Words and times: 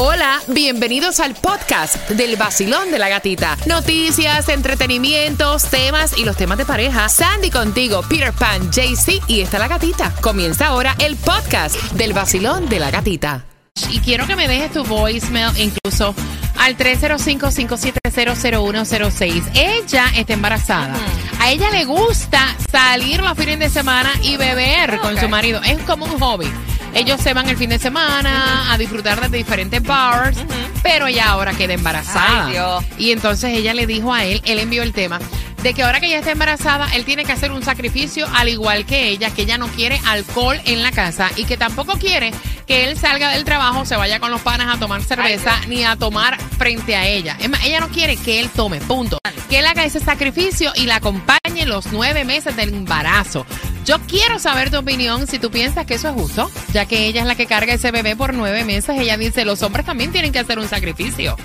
Hola, 0.00 0.40
bienvenidos 0.46 1.18
al 1.18 1.34
podcast 1.34 2.08
del 2.10 2.36
vacilón 2.36 2.92
de 2.92 3.00
la 3.00 3.08
gatita. 3.08 3.56
Noticias, 3.66 4.48
entretenimientos, 4.48 5.64
temas 5.64 6.16
y 6.16 6.24
los 6.24 6.36
temas 6.36 6.56
de 6.56 6.64
pareja. 6.64 7.08
Sandy 7.08 7.50
contigo, 7.50 8.02
Peter 8.08 8.32
Pan, 8.32 8.70
JC 8.70 9.20
y 9.26 9.40
está 9.40 9.58
la 9.58 9.66
gatita. 9.66 10.14
Comienza 10.20 10.68
ahora 10.68 10.94
el 11.00 11.16
podcast 11.16 11.74
del 11.94 12.12
vacilón 12.12 12.68
de 12.68 12.78
la 12.78 12.92
gatita. 12.92 13.44
Y 13.90 13.98
quiero 13.98 14.24
que 14.28 14.36
me 14.36 14.46
dejes 14.46 14.70
tu 14.70 14.84
voicemail 14.84 15.50
incluso 15.58 16.14
al 16.58 16.76
305-5700106. 16.76 19.50
Ella 19.54 20.12
está 20.14 20.32
embarazada. 20.32 20.94
A 21.40 21.50
ella 21.50 21.72
le 21.72 21.86
gusta 21.86 22.54
salir 22.70 23.20
los 23.20 23.36
fines 23.36 23.58
de 23.58 23.68
semana 23.68 24.12
y 24.22 24.36
beber 24.36 25.00
con 25.00 25.18
su 25.18 25.28
marido. 25.28 25.60
Es 25.64 25.80
como 25.80 26.04
un 26.04 26.20
hobby. 26.20 26.46
Ellos 26.94 27.20
se 27.20 27.34
van 27.34 27.48
el 27.48 27.56
fin 27.56 27.70
de 27.70 27.78
semana 27.78 28.72
a 28.72 28.78
disfrutar 28.78 29.30
de 29.30 29.38
diferentes 29.38 29.82
bars, 29.82 30.38
pero 30.82 31.06
ella 31.06 31.28
ahora 31.28 31.52
queda 31.52 31.74
embarazada. 31.74 32.46
Ay, 32.46 32.52
Dios. 32.52 32.84
Y 32.98 33.12
entonces 33.12 33.52
ella 33.52 33.74
le 33.74 33.86
dijo 33.86 34.12
a 34.12 34.24
él, 34.24 34.42
él 34.44 34.58
envió 34.58 34.82
el 34.82 34.92
tema, 34.92 35.18
de 35.62 35.74
que 35.74 35.82
ahora 35.82 36.00
que 36.00 36.06
ella 36.06 36.18
está 36.18 36.30
embarazada, 36.30 36.88
él 36.94 37.04
tiene 37.04 37.24
que 37.24 37.32
hacer 37.32 37.52
un 37.52 37.62
sacrificio 37.62 38.26
al 38.34 38.48
igual 38.48 38.86
que 38.86 39.08
ella, 39.08 39.30
que 39.30 39.42
ella 39.42 39.58
no 39.58 39.68
quiere 39.68 40.00
alcohol 40.06 40.60
en 40.64 40.82
la 40.82 40.92
casa 40.92 41.30
y 41.36 41.44
que 41.44 41.56
tampoco 41.56 41.98
quiere 41.98 42.32
que 42.66 42.84
él 42.84 42.98
salga 42.98 43.30
del 43.30 43.44
trabajo, 43.44 43.84
se 43.86 43.96
vaya 43.96 44.20
con 44.20 44.30
los 44.30 44.42
panas 44.42 44.74
a 44.74 44.78
tomar 44.78 45.02
cerveza 45.02 45.58
ni 45.68 45.84
a 45.84 45.96
tomar 45.96 46.38
frente 46.58 46.94
a 46.94 47.06
ella. 47.06 47.36
Es 47.40 47.48
más, 47.48 47.64
ella 47.64 47.80
no 47.80 47.88
quiere 47.88 48.16
que 48.16 48.40
él 48.40 48.50
tome, 48.50 48.78
punto. 48.80 49.18
Que 49.48 49.60
él 49.60 49.66
haga 49.66 49.84
ese 49.84 50.00
sacrificio 50.00 50.72
y 50.76 50.84
la 50.84 50.96
acompañe 50.96 51.64
los 51.64 51.86
nueve 51.92 52.24
meses 52.24 52.54
del 52.56 52.74
embarazo. 52.74 53.46
Yo 53.88 53.98
quiero 54.00 54.38
saber 54.38 54.70
tu 54.70 54.76
opinión 54.76 55.26
si 55.26 55.38
tú 55.38 55.50
piensas 55.50 55.86
que 55.86 55.94
eso 55.94 56.08
es 56.08 56.14
justo, 56.14 56.50
ya 56.74 56.84
que 56.84 57.06
ella 57.06 57.22
es 57.22 57.26
la 57.26 57.36
que 57.36 57.46
carga 57.46 57.72
ese 57.72 57.90
bebé 57.90 58.16
por 58.16 58.34
nueve 58.34 58.62
meses. 58.62 58.94
Ella 59.00 59.16
dice, 59.16 59.46
los 59.46 59.62
hombres 59.62 59.86
también 59.86 60.12
tienen 60.12 60.30
que 60.30 60.40
hacer 60.40 60.58
un 60.58 60.68
sacrificio. 60.68 61.36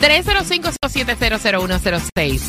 305-7000106. 0.00 2.40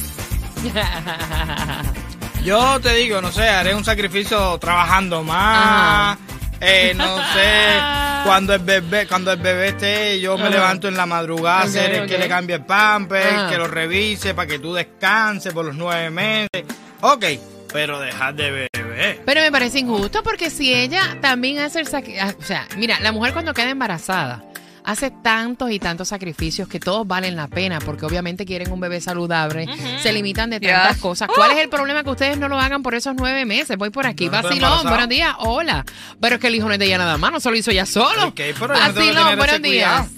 Yo 2.43 2.79
te 2.79 2.95
digo, 2.95 3.21
no 3.21 3.31
sé, 3.31 3.47
haré 3.47 3.75
un 3.75 3.85
sacrificio 3.85 4.57
trabajando 4.57 5.21
más. 5.21 6.17
Eh, 6.59 6.93
no 6.95 7.17
sé, 7.17 7.77
cuando 8.25 8.55
el 8.55 8.63
bebé, 8.63 9.05
cuando 9.05 9.31
el 9.31 9.39
bebé 9.39 9.67
esté, 9.67 10.19
yo 10.19 10.35
me 10.35 10.45
Ajá. 10.45 10.49
levanto 10.49 10.87
en 10.87 10.97
la 10.97 11.05
madrugada, 11.05 11.65
Ok, 11.65 11.69
ser 11.69 11.93
el 11.93 12.09
que 12.09 12.17
le 12.17 12.27
cambie 12.27 12.55
el 12.55 12.65
pamper, 12.65 13.49
que 13.51 13.57
lo 13.57 13.67
revise 13.67 14.33
para 14.33 14.47
que 14.47 14.57
tú 14.57 14.73
descanses 14.73 15.53
por 15.53 15.63
los 15.63 15.75
nueve 15.75 16.09
meses. 16.09 16.63
Ok, 17.01 17.23
pero 17.71 17.99
dejar 17.99 18.33
de 18.33 18.49
beber. 18.49 18.86
Pero 19.25 19.41
me 19.41 19.51
parece 19.51 19.79
injusto 19.79 20.23
porque 20.23 20.49
si 20.49 20.73
ella 20.73 21.17
también 21.21 21.59
hace 21.59 21.79
el 21.79 21.87
sacrificio, 21.87 22.35
o 22.39 22.43
sea, 22.43 22.67
mira, 22.77 22.99
la 22.99 23.11
mujer 23.11 23.33
cuando 23.33 23.53
queda 23.53 23.69
embarazada 23.69 24.43
hace 24.83 25.11
tantos 25.11 25.69
y 25.71 25.79
tantos 25.79 26.07
sacrificios 26.07 26.69
que 26.69 26.79
todos 26.79 27.05
valen 27.05 27.35
la 27.35 27.49
pena 27.49 27.79
porque 27.79 28.05
obviamente 28.05 28.45
quieren 28.45 28.71
un 28.71 28.79
bebé 28.79 29.01
saludable, 29.01 29.67
se 30.01 30.13
limitan 30.13 30.49
de 30.49 30.61
tantas 30.61 30.93
Yes. 30.93 31.01
cosas. 31.01 31.27
¿Cuál 31.35 31.51
es 31.51 31.57
el 31.57 31.67
problema 31.67 32.03
que 32.05 32.09
ustedes 32.09 32.37
no 32.37 32.47
lo 32.47 32.57
hagan 32.57 32.83
por 32.83 32.95
esos 32.95 33.13
nueve 33.17 33.43
meses? 33.43 33.75
Voy 33.75 33.89
por 33.89 34.07
aquí, 34.07 34.27
No, 34.27 34.31
vacilón, 34.41 34.83
buenos 34.83 35.09
días, 35.09 35.35
hola. 35.39 35.83
Pero 36.21 36.35
es 36.35 36.41
que 36.41 36.47
el 36.47 36.55
hijo 36.55 36.67
no 36.67 36.73
es 36.73 36.79
de 36.79 36.85
ella 36.85 36.97
nada 36.99 37.17
más, 37.17 37.33
no 37.33 37.41
se 37.41 37.49
lo 37.51 37.57
hizo 37.57 37.69
ella 37.71 37.85
solo. 37.85 38.27
Ok, 38.27 38.35
pero 38.35 38.55
yo 38.59 38.67
no 38.67 38.73
Vacilón, 38.75 39.15
tener 39.15 39.37
buenos 39.37 39.61
días. 39.61 40.01
cuidado. 40.01 40.16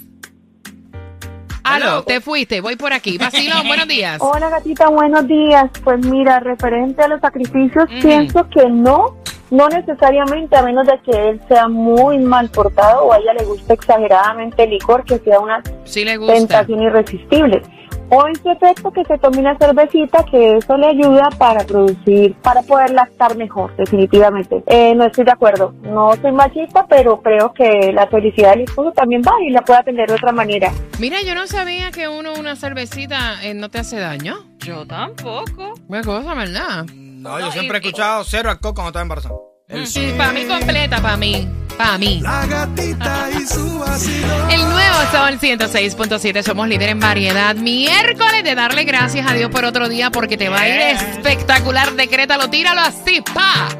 Aló, 1.64 1.84
Hello. 1.86 2.02
te 2.04 2.20
fuiste, 2.20 2.60
voy 2.60 2.76
por 2.76 2.92
aquí. 2.92 3.18
Vacilón, 3.18 3.66
buenos 3.66 3.86
días. 3.88 4.18
Hola 4.20 4.48
gatita, 4.50 4.88
buenos 4.88 5.26
días. 5.26 5.70
Pues 5.84 6.04
mira, 6.06 6.40
referente 6.40 7.02
a 7.02 7.08
los 7.08 7.20
sacrificios, 7.20 7.84
pienso 8.00 8.48
que 8.48 8.68
no, 8.68 9.16
no 9.50 9.68
necesariamente, 9.68 10.56
a 10.56 10.62
menos 10.62 10.86
de 10.86 10.98
que 11.04 11.28
él 11.30 11.40
sea 11.48 11.68
muy 11.68 12.18
mal 12.18 12.48
portado 12.50 13.04
o 13.04 13.12
a 13.12 13.18
ella 13.18 13.34
le 13.34 13.44
guste 13.44 13.74
exageradamente 13.74 14.62
el 14.64 14.70
licor, 14.70 15.04
que 15.04 15.18
sea 15.18 15.38
una 15.40 15.62
Sí 15.84 16.04
le 16.04 16.16
gusta. 16.16 16.34
tentación 16.34 16.82
irresistible. 16.82 17.62
O 18.10 18.26
en 18.26 18.34
su 18.36 18.50
efecto 18.50 18.90
que 18.90 19.04
se 19.04 19.18
tome 19.18 19.38
una 19.38 19.56
cervecita, 19.56 20.24
que 20.30 20.56
eso 20.56 20.76
le 20.76 20.88
ayuda 20.88 21.28
para 21.38 21.64
producir, 21.64 22.34
para 22.42 22.62
poder 22.62 22.90
lactar 22.90 23.36
mejor, 23.36 23.74
definitivamente. 23.76 24.62
Eh, 24.66 24.94
no 24.94 25.06
estoy 25.06 25.24
de 25.24 25.32
acuerdo, 25.32 25.72
no 25.82 26.14
soy 26.20 26.32
machista, 26.32 26.86
pero 26.88 27.20
creo 27.22 27.52
que 27.52 27.92
la 27.92 28.06
felicidad 28.08 28.50
del 28.52 28.62
esposo 28.62 28.92
también 28.92 29.22
va 29.22 29.32
y 29.46 29.50
la 29.50 29.62
puede 29.62 29.80
atender 29.80 30.08
de 30.08 30.14
otra 30.14 30.32
manera. 30.32 30.72
Mira, 30.98 31.22
yo 31.22 31.34
no 31.34 31.46
sabía 31.46 31.90
que 31.90 32.08
uno 32.08 32.32
una 32.38 32.56
cervecita 32.56 33.42
eh, 33.44 33.54
no 33.54 33.68
te 33.70 33.78
hace 33.78 33.98
daño. 33.98 34.38
Yo 34.58 34.86
tampoco. 34.86 35.74
Buena 35.86 36.04
cosa, 36.04 36.34
¿verdad? 36.34 36.84
No, 36.94 37.38
yo 37.38 37.50
siempre 37.52 37.78
he 37.78 37.80
escuchado 37.80 38.24
cero 38.24 38.50
alcohol 38.50 38.74
cuando 38.74 38.88
estaba 38.88 39.02
embarazado. 39.02 39.40
El 39.68 39.86
Sí, 39.86 40.12
para 40.16 40.32
mí 40.32 40.44
completa, 40.46 41.00
para 41.00 41.16
mí. 41.16 41.48
Para 41.80 41.96
mí. 41.96 42.20
La 42.20 42.44
gatita 42.44 43.30
y 43.30 43.46
su 43.46 43.78
vacilón. 43.78 44.50
El 44.50 44.60
nuevo 44.68 44.96
Sol 45.10 45.40
106.7, 45.40 46.42
somos 46.42 46.68
líder 46.68 46.90
en 46.90 47.00
variedad. 47.00 47.56
Miércoles 47.56 48.44
de 48.44 48.54
darle 48.54 48.84
gracias 48.84 49.26
a 49.26 49.32
Dios 49.32 49.50
por 49.50 49.64
otro 49.64 49.88
día 49.88 50.10
porque 50.10 50.36
te 50.36 50.50
va 50.50 50.60
a 50.60 50.68
ir 50.68 50.78
espectacular. 50.78 51.92
Decrétalo, 51.92 52.50
tíralo 52.50 52.82
así, 52.82 53.22
pa. 53.22 53.70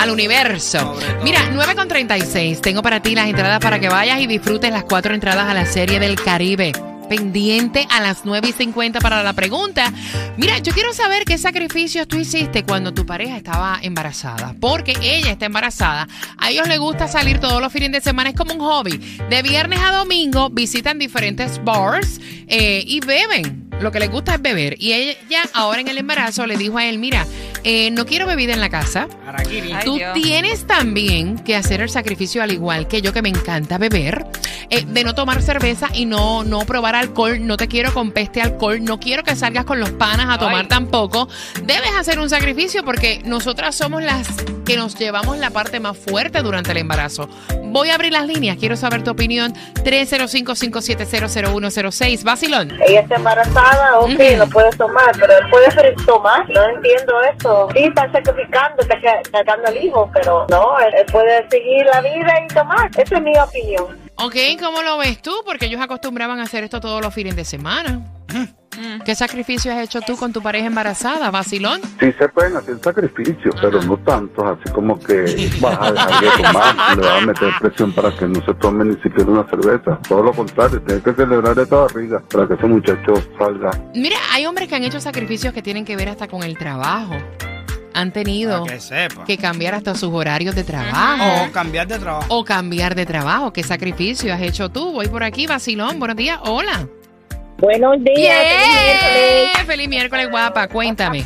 Al 0.00 0.10
universo. 0.10 0.98
Mira, 1.22 1.48
9 1.52 1.76
con 1.76 1.86
36. 1.86 2.60
Tengo 2.60 2.82
para 2.82 3.00
ti 3.00 3.14
las 3.14 3.28
entradas 3.28 3.60
para 3.60 3.78
que 3.78 3.88
vayas 3.88 4.18
y 4.18 4.26
disfrutes 4.26 4.72
las 4.72 4.82
cuatro 4.82 5.14
entradas 5.14 5.48
a 5.48 5.54
la 5.54 5.64
serie 5.64 6.00
del 6.00 6.16
Caribe. 6.16 6.72
Pendiente 7.08 7.86
a 7.90 8.00
las 8.00 8.24
9 8.24 8.48
y 8.48 8.52
50 8.52 9.00
para 9.00 9.22
la 9.22 9.32
pregunta. 9.32 9.92
Mira, 10.36 10.58
yo 10.58 10.72
quiero 10.72 10.92
saber 10.92 11.24
qué 11.24 11.38
sacrificios 11.38 12.08
tú 12.08 12.16
hiciste 12.18 12.64
cuando 12.64 12.92
tu 12.92 13.06
pareja 13.06 13.36
estaba 13.36 13.78
embarazada. 13.82 14.54
Porque 14.60 14.94
ella 15.00 15.30
está 15.30 15.46
embarazada. 15.46 16.08
A 16.38 16.50
ellos 16.50 16.68
les 16.68 16.78
gusta 16.78 17.08
salir 17.08 17.38
todos 17.38 17.60
los 17.60 17.72
fines 17.72 17.92
de 17.92 18.00
semana. 18.00 18.30
Es 18.30 18.36
como 18.36 18.54
un 18.54 18.60
hobby. 18.60 18.98
De 19.30 19.42
viernes 19.42 19.80
a 19.80 19.92
domingo 19.92 20.50
visitan 20.50 20.98
diferentes 20.98 21.62
bars 21.62 22.20
eh, 22.48 22.82
y 22.86 23.00
beben. 23.00 23.68
Lo 23.80 23.92
que 23.92 24.00
les 24.00 24.10
gusta 24.10 24.34
es 24.34 24.42
beber. 24.42 24.76
Y 24.80 24.92
ella 24.92 25.42
ahora 25.52 25.80
en 25.80 25.88
el 25.88 25.98
embarazo 25.98 26.46
le 26.46 26.56
dijo 26.56 26.78
a 26.78 26.86
él, 26.86 26.98
mira, 26.98 27.26
eh, 27.62 27.90
no 27.90 28.06
quiero 28.06 28.26
bebida 28.26 28.54
en 28.54 28.60
la 28.60 28.70
casa. 28.70 29.06
Ay, 29.36 29.76
Tú 29.84 29.96
Dios. 29.96 30.14
tienes 30.14 30.66
también 30.66 31.38
que 31.38 31.56
hacer 31.56 31.80
el 31.82 31.90
sacrificio 31.90 32.42
al 32.42 32.52
igual 32.52 32.88
que 32.88 33.02
yo 33.02 33.12
que 33.12 33.20
me 33.22 33.28
encanta 33.28 33.76
beber, 33.76 34.24
eh, 34.70 34.84
de 34.86 35.04
no 35.04 35.14
tomar 35.14 35.40
cerveza 35.42 35.88
y 35.92 36.04
no, 36.06 36.44
no 36.44 36.60
probar 36.60 36.94
alcohol, 36.94 37.44
no 37.46 37.56
te 37.56 37.66
quiero 37.68 37.92
con 37.94 38.10
peste 38.12 38.40
alcohol, 38.42 38.82
no 38.84 38.98
quiero 39.00 39.22
que 39.22 39.34
salgas 39.36 39.64
con 39.64 39.80
los 39.80 39.90
panas 39.90 40.26
a 40.28 40.38
tomar 40.38 40.62
Ay. 40.62 40.68
tampoco. 40.68 41.28
Debes 41.62 41.90
hacer 41.98 42.18
un 42.18 42.28
sacrificio 42.30 42.84
porque 42.84 43.20
nosotras 43.24 43.74
somos 43.74 44.02
las 44.02 44.28
que 44.64 44.76
nos 44.76 44.94
llevamos 44.96 45.38
la 45.38 45.50
parte 45.50 45.80
más 45.80 45.96
fuerte 45.96 46.42
durante 46.42 46.70
el 46.72 46.78
embarazo. 46.78 47.28
Voy 47.64 47.90
a 47.90 47.94
abrir 47.96 48.12
las 48.12 48.26
líneas, 48.26 48.56
quiero 48.58 48.76
saber 48.76 49.02
tu 49.04 49.10
opinión. 49.10 49.52
305-5700106. 49.84 52.22
Vacilón. 52.24 52.72
ella 52.86 53.00
está 53.00 53.16
embarazada, 53.16 53.98
ok, 54.00 54.10
Ujú. 54.10 54.36
no 54.38 54.46
puede 54.48 54.70
tomar, 54.70 55.12
pero 55.18 55.36
él 55.38 55.44
puede 55.50 55.70
ser 55.70 55.94
tomar, 56.06 56.48
no 56.50 56.68
entiendo 56.70 57.14
eso. 57.36 57.68
Sí, 57.74 57.84
está 57.84 58.10
sacrificando, 58.12 58.82
está 58.82 59.00
ca- 59.00 59.20
cargando 59.32 59.68
al 59.68 59.76
hijo, 59.76 60.10
pero 60.14 60.46
no, 60.48 60.78
él, 60.80 60.94
él 60.98 61.06
puede 61.12 61.46
seguir 61.50 61.84
la 61.86 62.00
vida 62.00 62.34
y 62.44 62.48
tomar. 62.54 62.90
Esa 62.96 63.16
es 63.16 63.22
mi 63.22 63.36
opinión. 63.38 64.05
Ok, 64.18 64.34
¿cómo 64.58 64.82
lo 64.82 64.96
ves 64.96 65.20
tú? 65.20 65.30
Porque 65.44 65.66
ellos 65.66 65.80
acostumbraban 65.80 66.40
a 66.40 66.44
hacer 66.44 66.64
esto 66.64 66.80
todos 66.80 67.02
los 67.02 67.12
fines 67.12 67.36
de 67.36 67.44
semana. 67.44 68.00
¿Qué 69.04 69.14
sacrificio 69.14 69.72
has 69.72 69.80
hecho 69.80 70.00
tú 70.00 70.16
con 70.16 70.32
tu 70.32 70.42
pareja 70.42 70.66
embarazada, 70.66 71.30
vacilón? 71.30 71.80
Sí 72.00 72.12
se 72.18 72.28
pueden 72.28 72.56
hacer 72.56 72.78
sacrificios, 72.82 73.54
pero 73.60 73.80
no 73.82 73.96
tantos, 73.98 74.44
así 74.44 74.72
como 74.72 74.98
que 74.98 75.50
vas 75.60 75.78
a 75.80 75.92
dejar 75.92 76.20
de 76.20 76.42
tomar, 76.42 76.96
le 76.98 77.06
vas 77.06 77.22
a 77.22 77.26
meter 77.26 77.52
presión 77.60 77.92
para 77.92 78.10
que 78.16 78.26
no 78.26 78.44
se 78.44 78.54
tome 78.54 78.84
ni 78.84 78.94
siquiera 79.02 79.30
una 79.30 79.48
cerveza. 79.48 79.98
Todo 80.08 80.22
lo 80.22 80.32
contrario, 80.32 80.80
tienes 80.82 81.04
que 81.04 81.12
celebrar 81.12 81.58
esta 81.58 81.76
barriga 81.76 82.22
para 82.30 82.48
que 82.48 82.54
ese 82.54 82.66
muchacho 82.66 83.14
salga. 83.38 83.70
Mira, 83.94 84.16
hay 84.32 84.46
hombres 84.46 84.68
que 84.68 84.76
han 84.76 84.84
hecho 84.84 85.00
sacrificios 85.00 85.54
que 85.54 85.62
tienen 85.62 85.84
que 85.84 85.96
ver 85.96 86.08
hasta 86.08 86.26
con 86.26 86.42
el 86.42 86.56
trabajo. 86.58 87.14
Han 87.96 88.12
tenido 88.12 88.60
Para 88.62 88.74
que 88.74 88.80
sepa. 88.80 89.24
que 89.24 89.38
cambiar 89.38 89.74
hasta 89.74 89.94
sus 89.94 90.12
horarios 90.12 90.54
de 90.54 90.64
trabajo. 90.64 91.46
O 91.48 91.50
cambiar 91.50 91.86
de 91.88 91.98
trabajo. 91.98 92.26
O 92.28 92.44
cambiar 92.44 92.94
de 92.94 93.06
trabajo. 93.06 93.52
¿Qué 93.52 93.62
sacrificio 93.62 94.32
has 94.34 94.42
hecho 94.42 94.68
tú? 94.68 94.92
Voy 94.92 95.08
por 95.08 95.24
aquí, 95.24 95.46
vacilón. 95.46 95.98
Buenos 95.98 96.16
días. 96.16 96.38
Hola. 96.44 96.86
Buenos 97.58 97.96
días, 98.04 98.36
feliz 98.36 98.68
miércoles. 98.84 99.66
Feliz 99.66 99.88
miércoles, 99.88 100.30
guapa. 100.30 100.68
Cuéntame. 100.68 101.24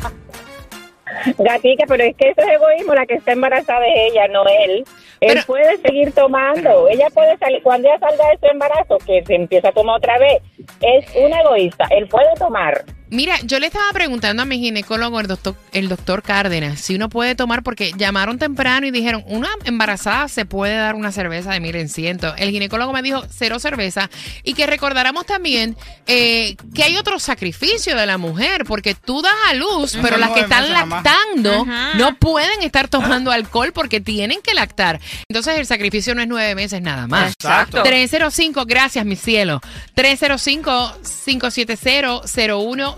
Gatica, 1.37 1.83
pero 1.87 2.03
es 2.05 2.15
que 2.15 2.29
eso 2.29 2.41
es 2.41 2.47
egoísmo, 2.55 2.95
la 2.95 3.05
que 3.05 3.15
está 3.15 3.33
embarazada 3.33 3.85
es 3.85 4.11
ella, 4.13 4.27
no 4.29 4.43
él. 4.45 4.71
Él 5.19 5.33
Pero- 5.33 5.43
puede 5.45 5.77
seguir 5.79 6.13
tomando, 6.13 6.87
ella 6.87 7.07
puede 7.13 7.37
salir, 7.37 7.61
cuando 7.61 7.87
ella 7.89 7.99
salga 7.99 8.23
de 8.29 8.37
su 8.39 8.45
embarazo, 8.47 8.97
que 9.05 9.21
se 9.27 9.35
empieza 9.35 9.67
a 9.67 9.71
tomar 9.71 9.97
otra 9.97 10.17
vez, 10.17 10.41
es 10.81 11.05
un 11.15 11.31
egoísta, 11.33 11.85
él 11.91 12.07
puede 12.07 12.33
tomar, 12.39 12.85
Mira, 13.11 13.37
yo 13.43 13.59
le 13.59 13.67
estaba 13.67 13.91
preguntando 13.91 14.41
a 14.41 14.45
mi 14.45 14.57
ginecólogo, 14.57 15.19
el 15.19 15.27
doctor, 15.27 15.57
el 15.73 15.89
doctor 15.89 16.23
Cárdenas, 16.23 16.79
si 16.79 16.95
uno 16.95 17.09
puede 17.09 17.35
tomar, 17.35 17.61
porque 17.61 17.91
llamaron 17.97 18.39
temprano 18.39 18.87
y 18.87 18.91
dijeron, 18.91 19.21
una 19.27 19.49
embarazada 19.65 20.29
se 20.29 20.45
puede 20.45 20.77
dar 20.77 20.95
una 20.95 21.11
cerveza 21.11 21.51
de 21.51 21.59
mil 21.59 21.75
en 21.75 21.89
ciento. 21.89 22.33
El 22.37 22.51
ginecólogo 22.51 22.93
me 22.93 23.01
dijo 23.01 23.25
cero 23.29 23.59
cerveza 23.59 24.09
y 24.43 24.53
que 24.53 24.65
recordáramos 24.65 25.25
también 25.25 25.75
eh, 26.07 26.55
que 26.73 26.83
hay 26.83 26.95
otro 26.95 27.19
sacrificio 27.19 27.97
de 27.97 28.05
la 28.05 28.17
mujer, 28.17 28.63
porque 28.63 28.95
tú 28.95 29.21
das 29.21 29.35
a 29.49 29.55
luz, 29.55 29.97
pero 30.01 30.15
las 30.15 30.29
que 30.31 30.39
están 30.39 30.71
lactando 30.71 31.65
no 31.95 32.15
pueden 32.15 32.61
estar 32.61 32.87
tomando 32.87 33.29
alcohol 33.29 33.73
porque 33.73 33.99
tienen 33.99 34.39
que 34.41 34.53
lactar. 34.53 35.01
Entonces 35.27 35.59
el 35.59 35.65
sacrificio 35.65 36.15
no 36.15 36.21
es 36.21 36.29
nueve 36.29 36.55
meses 36.55 36.81
nada 36.81 37.07
más. 37.07 37.33
Exacto. 37.33 37.83
305, 37.83 38.65
gracias, 38.65 39.05
mi 39.05 39.17
cielo. 39.17 39.59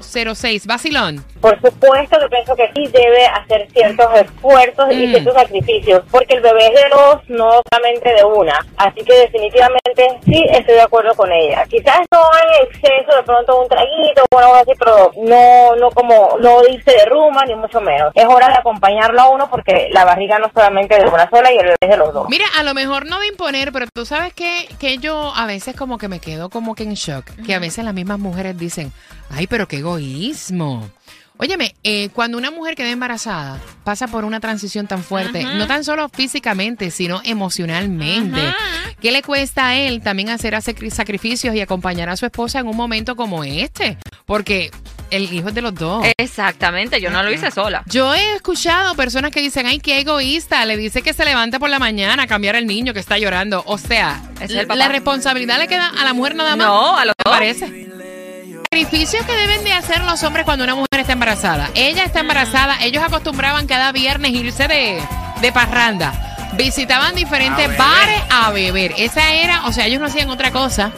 305-570-0106. 0.03 0.65
Vacilón. 0.65 1.23
Por 1.41 1.55
supuesto 1.61 2.17
que 2.19 2.27
pienso 2.29 2.55
que 2.55 2.69
sí 2.75 2.87
debe 2.91 3.25
hacer 3.27 3.67
ciertos 3.71 4.07
esfuerzos 4.15 4.85
y 4.91 5.07
Mm. 5.07 5.09
ciertos 5.11 5.33
sacrificios, 5.33 6.01
porque 6.11 6.35
el 6.35 6.41
bebé 6.41 6.67
es 6.67 6.73
de 6.73 6.89
dos, 6.89 7.17
no 7.27 7.61
solamente 7.71 8.13
de 8.13 8.23
una. 8.23 8.59
Así 8.77 9.01
que 9.03 9.13
definitivamente 9.13 10.07
sí 10.25 10.45
estoy 10.49 10.75
de 10.75 10.81
acuerdo 10.81 11.13
con 11.15 11.31
ella. 11.31 11.65
Quizás 11.69 11.99
no 12.11 12.21
en 12.21 12.67
exceso, 12.67 13.15
de 13.17 13.23
pronto 13.23 13.61
un 13.61 13.67
traguito 13.67 14.23
o 14.31 14.37
algo 14.39 14.55
así, 14.55 14.71
pero 14.79 15.11
no, 15.17 15.75
no 15.75 15.91
como, 15.91 16.37
no 16.39 16.61
irse 16.69 16.91
de 16.91 17.05
rumba, 17.05 17.43
ni 17.45 17.55
mucho 17.55 17.81
menos. 17.81 18.11
Es 18.15 18.25
hora 18.25 18.47
de 18.47 18.55
acompañarlo 18.55 19.19
a 19.21 19.29
uno 19.29 19.49
porque 19.49 19.89
la 19.91 20.05
barriga 20.05 20.39
no 20.39 20.49
solamente 20.53 20.97
de 20.97 21.05
una 21.09 21.29
sola 21.29 21.51
y 21.51 21.57
el 21.57 21.63
bebé 21.65 21.77
es 21.81 21.89
de 21.89 21.97
los 21.97 22.13
dos. 22.13 22.27
Mira, 22.29 22.45
a 22.57 22.63
lo 22.63 22.73
mejor 22.73 23.05
no 23.05 23.19
de 23.19 23.27
imponer, 23.27 23.71
pero 23.73 23.87
tú 23.93 24.05
sabes 24.05 24.33
que, 24.33 24.67
que 24.79 24.97
yo 24.97 25.33
a 25.35 25.45
veces 25.45 25.75
como 25.75 25.97
que 25.97 26.07
me 26.07 26.19
quedo 26.19 26.49
como 26.49 26.75
que 26.75 26.83
en 26.83 26.93
shock. 26.93 27.25
Que 27.45 27.53
a 27.53 27.59
veces 27.59 27.83
las 27.83 27.93
mismas 27.93 28.19
mujeres 28.19 28.57
dicen, 28.57 28.91
ay, 29.29 29.47
pero 29.47 29.67
qué 29.67 29.81
egoísmo. 29.97 30.89
Óyeme, 31.37 31.73
eh, 31.83 32.09
cuando 32.13 32.37
una 32.37 32.51
mujer 32.51 32.75
queda 32.75 32.89
embarazada, 32.91 33.59
pasa 33.83 34.07
por 34.07 34.23
una 34.23 34.39
transición 34.39 34.87
tan 34.87 35.03
fuerte, 35.03 35.43
no 35.43 35.65
tan 35.67 35.83
solo 35.83 36.07
físicamente, 36.07 36.91
sino 36.91 37.21
emocionalmente. 37.25 38.39
¿Qué 39.01 39.11
le 39.11 39.23
cuesta 39.23 39.67
a 39.69 39.75
él 39.75 40.01
también 40.01 40.29
hacer 40.29 40.53
sacri- 40.55 40.91
sacrificios 40.91 41.55
y 41.55 41.59
acompañar 41.59 42.07
a 42.09 42.15
su 42.15 42.25
esposa 42.25 42.59
en 42.59 42.67
un 42.67 42.77
momento 42.77 43.15
como 43.15 43.43
este? 43.43 43.97
Porque 44.25 44.69
el 45.09 45.33
hijo 45.33 45.49
es 45.49 45.55
de 45.55 45.61
los 45.63 45.73
dos. 45.75 46.05
Exactamente, 46.17 47.01
yo 47.01 47.09
no 47.09 47.23
lo 47.23 47.31
hice 47.31 47.49
sola. 47.51 47.83
Yo 47.87 48.13
he 48.13 48.35
escuchado 48.35 48.95
personas 48.95 49.31
que 49.31 49.41
dicen, 49.41 49.65
ay, 49.65 49.79
qué 49.79 49.99
egoísta, 49.99 50.63
le 50.65 50.77
dice 50.77 51.01
que 51.01 51.13
se 51.13 51.25
levante 51.25 51.59
por 51.59 51.69
la 51.69 51.79
mañana 51.79 52.23
a 52.23 52.27
cambiar 52.27 52.55
al 52.55 52.67
niño 52.67 52.93
que 52.93 52.99
está 52.99 53.17
llorando. 53.17 53.63
O 53.65 53.77
sea, 53.79 54.21
Es 54.39 54.51
la 54.51 54.87
responsabilidad 54.87 55.57
le 55.57 55.67
queda 55.67 55.87
a 55.99 56.03
la 56.05 56.13
mujer 56.13 56.35
nada 56.35 56.55
más. 56.55 56.67
No, 56.67 56.95
a 56.97 57.05
los 57.05 57.15
¿Te 57.17 57.23
dos. 57.25 57.33
parece? 57.33 57.82
Sacrificios 58.73 59.23
que 59.27 59.33
deben 59.33 59.63
de 59.63 59.71
hacer 59.71 60.03
los 60.03 60.23
hombres 60.23 60.45
cuando 60.45 60.63
una 60.63 60.73
mujer 60.73 60.99
está 60.99 61.13
embarazada. 61.13 61.69
Ella 61.75 62.05
está 62.05 62.21
embarazada, 62.21 62.75
ellos 62.81 63.03
acostumbraban 63.03 63.67
cada 63.67 63.91
viernes 63.91 64.31
irse 64.31 64.67
de, 64.67 64.99
de 65.41 65.51
parranda. 65.51 66.49
Visitaban 66.57 67.13
diferentes 67.13 67.69
A 67.69 67.77
bares 67.77 68.23
a 68.31 68.49
beber. 68.49 68.95
Esa 68.97 69.31
era, 69.31 69.67
o 69.67 69.71
sea, 69.71 69.85
ellos 69.85 69.99
no 69.99 70.07
hacían 70.07 70.31
otra 70.31 70.49
cosa 70.49 70.91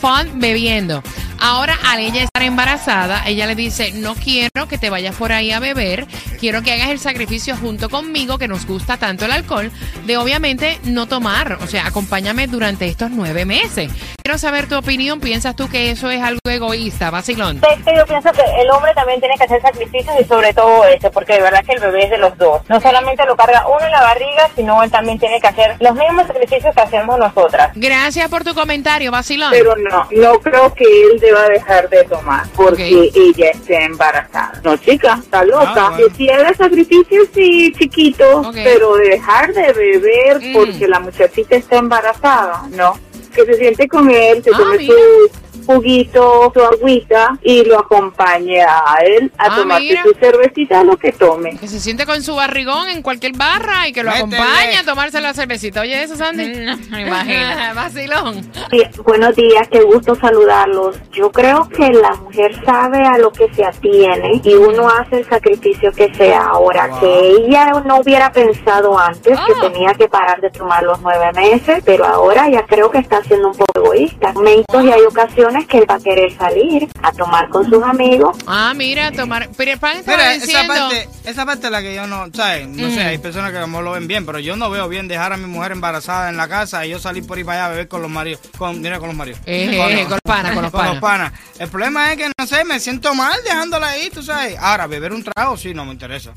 fun 0.00 0.40
bebiendo. 0.40 1.04
Ahora, 1.38 1.78
al 1.84 2.00
ella 2.00 2.24
estar 2.24 2.42
embarazada, 2.42 3.22
ella 3.28 3.46
le 3.46 3.54
dice, 3.54 3.92
no 3.92 4.16
quiero 4.16 4.66
que 4.68 4.76
te 4.76 4.90
vayas 4.90 5.14
por 5.14 5.30
ahí 5.30 5.52
a 5.52 5.60
beber, 5.60 6.08
quiero 6.40 6.62
que 6.62 6.72
hagas 6.72 6.88
el 6.88 6.98
sacrificio 6.98 7.56
junto 7.56 7.88
conmigo, 7.88 8.38
que 8.38 8.48
nos 8.48 8.66
gusta 8.66 8.96
tanto 8.96 9.24
el 9.24 9.30
alcohol, 9.30 9.70
de 10.04 10.16
obviamente 10.16 10.80
no 10.82 11.06
tomar, 11.06 11.58
o 11.62 11.66
sea, 11.68 11.86
acompáñame 11.86 12.48
durante 12.48 12.86
estos 12.86 13.12
nueve 13.12 13.44
meses. 13.44 13.92
Quiero 14.26 14.38
saber 14.38 14.68
tu 14.68 14.76
opinión, 14.76 15.20
¿piensas 15.20 15.54
tú 15.54 15.68
que 15.68 15.92
eso 15.92 16.10
es 16.10 16.20
algo 16.20 16.40
egoísta, 16.48 17.10
vacilón? 17.10 17.58
Es 17.62 17.84
que 17.84 17.96
yo 17.96 18.04
pienso 18.06 18.32
que 18.32 18.42
el 18.60 18.68
hombre 18.72 18.92
también 18.92 19.20
tiene 19.20 19.36
que 19.36 19.44
hacer 19.44 19.62
sacrificios 19.62 20.16
y 20.20 20.24
sobre 20.24 20.52
todo 20.52 20.84
eso, 20.84 21.12
porque 21.12 21.34
de 21.34 21.42
verdad 21.42 21.64
que 21.64 21.74
el 21.74 21.80
bebé 21.80 22.06
es 22.06 22.10
de 22.10 22.18
los 22.18 22.36
dos. 22.36 22.60
No 22.68 22.80
solamente 22.80 23.24
lo 23.24 23.36
carga 23.36 23.64
uno 23.68 23.86
en 23.86 23.92
la 23.92 24.02
barriga, 24.02 24.50
sino 24.56 24.82
él 24.82 24.90
también 24.90 25.20
tiene 25.20 25.40
que 25.40 25.46
hacer 25.46 25.76
los 25.78 25.94
mismos 25.94 26.26
sacrificios 26.26 26.74
que 26.74 26.80
hacemos 26.80 27.20
nosotras. 27.20 27.70
Gracias 27.76 28.28
por 28.28 28.42
tu 28.42 28.52
comentario, 28.52 29.12
vacilón. 29.12 29.50
Pero 29.52 29.76
no, 29.76 30.08
no 30.10 30.40
creo 30.40 30.74
que 30.74 30.82
él 31.12 31.20
deba 31.20 31.48
dejar 31.48 31.88
de 31.88 32.02
tomar 32.02 32.48
porque 32.56 32.82
Ok. 33.08 33.12
ella 33.14 33.50
esté 33.50 33.84
embarazada. 33.84 34.60
No, 34.64 34.76
chica, 34.76 35.20
está 35.22 35.44
loca. 35.44 35.72
Ah, 35.76 35.96
si 36.16 36.28
haga 36.28 36.52
sacrificios, 36.52 37.28
sí, 37.32 37.72
chiquito, 37.78 38.40
Ok. 38.40 38.56
pero 38.64 38.96
dejar 38.96 39.52
de 39.54 39.72
beber 39.72 40.40
Mm. 40.42 40.52
porque 40.52 40.88
la 40.88 40.98
muchachita 40.98 41.54
está 41.54 41.76
embarazada, 41.76 42.62
no. 42.72 42.98
Que 43.36 43.44
se 43.44 43.54
siente 43.54 43.86
con 43.86 44.10
él, 44.10 44.42
se 44.42 44.50
Ah, 44.52 44.56
tome 44.58 44.86
su 44.86 45.30
juguito, 45.66 46.50
su 46.54 46.62
agüita 46.62 47.38
y 47.42 47.64
lo 47.64 47.78
acompañe 47.80 48.62
a 48.62 48.96
él 49.04 49.32
a 49.38 49.46
Ah, 49.46 49.56
tomarse 49.56 49.82
mira. 49.84 50.02
su 50.04 50.12
cervecita, 50.14 50.82
lo 50.84 50.96
que 50.96 51.12
tome. 51.12 51.56
Que 51.58 51.68
se 51.68 51.80
siente 51.80 52.06
con 52.06 52.22
su 52.22 52.34
barrigón 52.34 52.88
en 52.88 53.02
cualquier 53.02 53.32
barra 53.36 53.88
y 53.88 53.92
que 53.92 54.02
lo 54.02 54.10
Métele. 54.10 54.36
acompañe 54.36 54.76
a 54.78 54.84
tomarse 54.84 55.20
la 55.20 55.34
cervecita. 55.34 55.80
Oye, 55.82 56.02
eso, 56.02 56.16
Sandy. 56.16 56.46
Mm, 56.46 56.90
me 56.90 57.02
imagino. 57.02 57.46
Vacilón. 57.74 58.50
Sí, 58.70 58.82
buenos 59.04 59.34
días, 59.36 59.68
qué 59.70 59.80
gusto 59.82 60.14
saludarlos. 60.14 60.96
Yo 61.12 61.30
creo 61.30 61.68
que 61.68 61.90
la 61.90 62.14
mujer 62.14 62.58
sabe 62.64 62.98
a 63.04 63.18
lo 63.18 63.32
que 63.32 63.52
se 63.54 63.64
atiene 63.64 64.40
y 64.42 64.54
uno 64.54 64.88
hace 64.88 65.18
el 65.18 65.28
sacrificio 65.28 65.92
que 65.92 66.12
sea. 66.14 66.44
Ahora, 66.46 66.86
Wow. 66.88 67.00
que 67.00 67.30
ella 67.30 67.72
no 67.84 67.98
hubiera 68.00 68.30
pensado 68.32 68.98
antes 68.98 69.38
Ah. 69.38 69.44
que 69.46 69.54
tenía 69.68 69.94
que 69.94 70.08
parar 70.08 70.40
de 70.40 70.50
tomar 70.50 70.82
los 70.82 71.00
nueve 71.00 71.30
meses, 71.34 71.82
pero 71.84 72.04
ahora 72.04 72.48
ya 72.48 72.64
creo 72.66 72.90
que 72.90 72.98
está 72.98 73.22
siendo 73.24 73.48
un 73.48 73.54
poco 73.56 73.72
egoísta. 73.84 74.32
Momentos 74.32 74.84
y 74.84 74.90
hay 74.92 75.02
ocasiones 75.02 75.55
que 75.64 75.78
él 75.78 75.86
va 75.90 75.94
a 75.94 75.98
querer 76.00 76.36
salir 76.36 76.86
a 77.02 77.10
tomar 77.12 77.48
con 77.48 77.64
sus 77.70 77.82
amigos 77.82 78.36
Ah, 78.46 78.74
mira, 78.76 79.10
tomar. 79.12 79.48
Pero 79.56 79.78
Pan 79.78 79.96
estaba 79.96 80.18
Mira, 80.18 80.34
esa 80.34 80.66
parte, 80.66 81.08
esa 81.24 81.46
parte 81.46 81.66
es 81.66 81.72
la 81.72 81.80
que 81.80 81.94
yo 81.94 82.06
no, 82.06 82.26
¿sabes? 82.34 82.68
No 82.68 82.88
Mm. 82.88 82.94
sé, 82.94 83.00
hay 83.02 83.18
personas 83.18 83.52
que 83.52 83.58
a 83.58 83.66
lo 83.66 83.92
ven 83.92 84.06
bien, 84.06 84.26
pero 84.26 84.38
yo 84.38 84.56
no 84.56 84.68
veo 84.68 84.88
bien 84.88 85.08
dejar 85.08 85.32
a 85.32 85.36
mi 85.38 85.46
mujer 85.46 85.72
embarazada 85.72 86.28
en 86.28 86.36
la 86.36 86.48
casa 86.48 86.84
y 86.84 86.90
yo 86.90 86.98
salir 86.98 87.26
por 87.26 87.38
ahí 87.38 87.44
para 87.44 87.58
allá 87.60 87.66
a 87.66 87.70
beber 87.70 87.88
con 87.88 88.02
los 88.02 88.10
maridos, 88.10 88.40
con, 88.58 88.80
mira, 88.82 88.98
con 88.98 89.08
los 89.08 89.16
maridos. 89.16 89.40
Eh, 89.46 89.66
Con 89.78 89.90
eh, 89.90 89.94
los- 89.94 90.02
con 90.02 90.10
los 90.12 90.20
panas, 90.22 90.52
con 90.52 90.62
los 90.62 91.00
panas. 91.00 91.32
El 91.58 91.68
problema 91.68 92.12
es 92.12 92.18
que, 92.18 92.30
no 92.38 92.46
sé, 92.46 92.64
me 92.64 92.78
siento 92.78 93.14
mal 93.14 93.38
dejándola 93.44 93.88
ahí, 93.88 94.10
tú 94.10 94.22
sabes. 94.22 94.56
Ahora, 94.58 94.86
beber 94.86 95.12
un 95.12 95.24
trago 95.24 95.56
sí 95.56 95.72
no 95.72 95.84
me 95.86 95.92
interesa. 95.92 96.32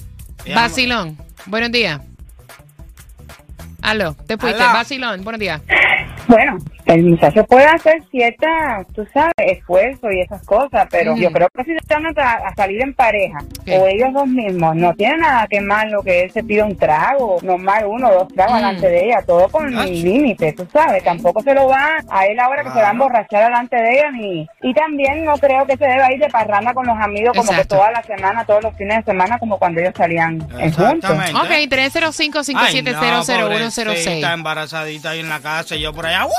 Ella 0.46 0.56
no 0.56 0.62
me- 0.62 0.68
Vacilón. 0.68 1.18
Buenos 1.46 1.72
días. 1.72 2.00
Aló, 3.82 4.14
te 4.28 4.38
fuiste. 4.38 4.60
Vacilón, 4.62 5.24
buenos 5.24 5.40
días. 5.40 5.62
Bueno, 6.28 6.58
el 6.94 7.04
muchacho 7.04 7.44
puede 7.46 7.66
hacer 7.66 8.02
cierta, 8.12 8.84
tú 8.96 9.06
sabes, 9.14 9.32
esfuerzo 9.38 10.12
y 10.12 10.22
esas 10.22 10.44
cosas, 10.46 10.88
pero 10.90 11.16
Mm. 11.16 11.20
yo 11.20 11.32
creo 11.32 11.48
que 11.56 11.64
si 11.64 11.72
se 11.88 11.94
van 11.94 12.06
a, 12.08 12.12
a 12.48 12.56
salir 12.56 12.82
en 12.82 12.94
pareja 12.94 13.38
¿Qué? 13.66 13.78
o 13.78 13.88
ellos 13.88 14.10
dos 14.14 14.28
mismos, 14.28 14.76
no 14.76 14.94
tiene 14.96 15.18
nada 15.18 15.48
que 15.48 15.62
malo 15.62 16.02
que 16.04 16.24
él 16.24 16.32
se 16.32 16.44
pida 16.44 16.66
un 16.66 16.76
trago, 16.76 17.38
normal, 17.44 17.86
uno 17.88 18.10
o 18.10 18.14
dos 18.14 18.28
tragos 18.34 18.54
Mm. 18.54 18.58
delante 18.58 18.88
de 18.90 19.06
ella, 19.06 19.22
todo 19.26 19.48
con 19.50 19.78
Ach. 19.78 19.88
límite, 19.88 20.54
tú 20.54 20.68
sabes, 20.74 21.04
tampoco 21.04 21.42
se 21.44 21.54
lo 21.54 21.68
va 21.68 21.98
a 22.10 22.26
él 22.26 22.40
ahora 22.40 22.64
que 22.64 22.72
se 22.72 22.82
va 22.82 22.88
a 22.90 22.92
emborrachar 22.92 23.44
delante 23.46 23.76
de 23.76 23.92
ella 23.92 24.12
ni 24.12 24.48
y 24.62 24.74
también 24.74 25.24
no 25.26 25.34
creo 25.38 25.66
que 25.66 25.78
se 25.78 25.86
deba 25.86 26.12
ir 26.12 26.20
de 26.20 26.30
parranda 26.30 26.74
con 26.74 26.86
los 26.88 26.98
amigos 26.98 27.34
como 27.38 27.52
Exacto. 27.52 27.76
que 27.76 27.80
toda 27.80 27.92
la 27.92 28.02
semana, 28.04 28.44
todos 28.46 28.64
los 28.64 28.76
fines 28.76 28.98
de 28.98 29.04
semana, 29.12 29.38
como 29.38 29.58
cuando 29.60 29.80
ellos 29.82 29.94
salían 29.96 30.40
en 30.58 30.72
juntos. 30.74 31.10
Ok, 31.12 31.20
Ay, 31.20 31.34
no, 31.34 31.46
305-570-0106. 31.46 33.86
pobrecita, 33.86 34.34
embarazadita 34.34 35.12
ahí 35.12 35.20
en 35.20 35.30
la 35.30 35.40
casa 35.40 35.76
y 35.76 35.82
yo 35.82 35.94
por 35.94 36.06
allá. 36.06 36.26
¡uh! 36.26 36.30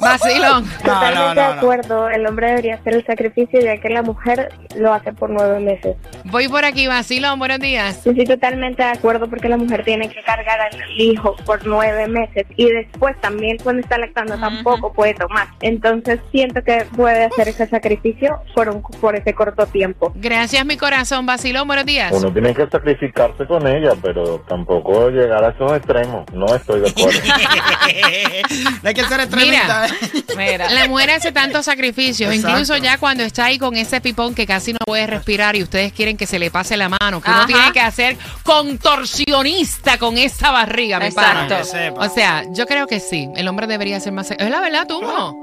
Vacilón. 0.00 0.64
Totalmente 0.82 1.14
no, 1.14 1.34
no, 1.34 1.34
de 1.34 1.46
no. 1.46 1.60
acuerdo, 1.60 2.08
el 2.08 2.26
hombre 2.26 2.48
debería 2.48 2.74
hacer 2.74 2.94
el 2.94 3.06
sacrificio 3.06 3.60
ya 3.60 3.76
que 3.78 3.88
la 3.88 4.02
mujer 4.02 4.52
lo 4.76 4.92
hace 4.92 5.12
por 5.12 5.30
nueve 5.30 5.60
meses. 5.60 5.96
Voy 6.24 6.48
por 6.48 6.64
aquí, 6.64 6.86
Vacilón, 6.86 7.38
buenos 7.38 7.58
días. 7.58 8.04
Yo 8.04 8.12
estoy 8.12 8.26
totalmente 8.26 8.82
de 8.82 8.90
acuerdo 8.90 9.28
porque 9.28 9.48
la 9.48 9.56
mujer 9.56 9.84
tiene 9.84 10.08
que 10.08 10.22
cargar 10.22 10.60
al 10.60 11.00
hijo 11.00 11.36
por 11.44 11.66
nueve 11.66 12.08
meses 12.08 12.46
y 12.56 12.70
después 12.70 13.18
también 13.20 13.58
cuando 13.62 13.82
está 13.82 13.98
lactando 13.98 14.38
tampoco 14.38 14.92
puede 14.92 15.14
tomar. 15.14 15.48
Entonces 15.60 16.20
siento 16.30 16.62
que 16.62 16.86
puede 16.96 17.24
hacer 17.24 17.48
ese 17.48 17.66
sacrificio 17.66 18.40
por, 18.54 18.68
un, 18.68 18.82
por 18.82 19.16
ese 19.16 19.34
corto 19.34 19.66
tiempo. 19.66 20.12
Gracias, 20.14 20.64
mi 20.64 20.76
corazón. 20.76 21.26
Vacilón, 21.26 21.66
buenos 21.66 21.86
días. 21.86 22.12
Uno 22.12 22.32
tiene 22.32 22.54
que 22.54 22.66
sacrificarse 22.68 23.46
con 23.46 23.66
ella, 23.66 23.92
pero 24.02 24.40
tampoco 24.48 25.10
llegar 25.10 25.44
a 25.44 25.50
esos 25.50 25.72
extremos. 25.72 26.24
No 26.32 26.46
estoy 26.54 26.80
de 26.80 26.90
acuerdo. 26.90 27.18
no 28.82 28.88
hay 28.88 28.94
que 28.94 29.04
ser 29.04 29.20
extremista. 29.20 29.86
¿eh? 29.86 29.87
Mira. 30.36 30.70
La 30.70 30.88
mujer 30.88 31.10
hace 31.10 31.32
tantos 31.32 31.64
sacrificios, 31.64 32.32
Exacto. 32.32 32.50
incluso 32.50 32.76
ya 32.76 32.98
cuando 32.98 33.22
está 33.22 33.46
ahí 33.46 33.58
con 33.58 33.76
ese 33.76 34.00
pipón 34.00 34.34
que 34.34 34.46
casi 34.46 34.72
no 34.72 34.78
puede 34.86 35.06
respirar 35.06 35.56
y 35.56 35.62
ustedes 35.62 35.92
quieren 35.92 36.16
que 36.16 36.26
se 36.26 36.38
le 36.38 36.50
pase 36.50 36.76
la 36.76 36.88
mano, 36.88 37.20
que 37.20 37.30
uno 37.30 37.38
Ajá. 37.38 37.46
tiene 37.46 37.72
que 37.72 37.80
hacer 37.80 38.16
contorsionista 38.42 39.98
con 39.98 40.18
esa 40.18 40.50
barriga, 40.50 40.98
mi 41.00 41.06
Exacto. 41.06 41.56
pana. 41.56 41.94
O 41.96 42.08
sea, 42.08 42.44
yo 42.50 42.66
creo 42.66 42.86
que 42.86 43.00
sí, 43.00 43.28
el 43.36 43.48
hombre 43.48 43.66
debería 43.66 44.00
ser 44.00 44.12
más... 44.12 44.30
¿Es 44.30 44.50
la 44.50 44.60
verdad, 44.60 44.86
tú 44.86 45.00
no? 45.02 45.34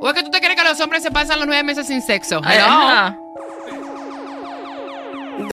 ¿O 0.00 0.08
es 0.08 0.14
que 0.14 0.22
tú 0.22 0.30
te 0.30 0.40
crees 0.40 0.56
que 0.56 0.64
los 0.64 0.78
hombres 0.80 1.02
se 1.02 1.10
pasan 1.10 1.38
los 1.38 1.46
nueve 1.46 1.62
meses 1.62 1.86
sin 1.86 2.02
sexo? 2.02 2.40
Ajá. 2.44 3.16